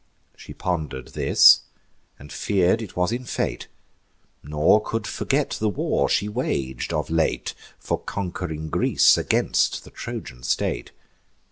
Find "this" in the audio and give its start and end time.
1.09-1.61